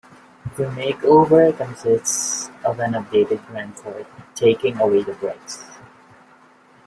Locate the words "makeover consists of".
0.63-2.79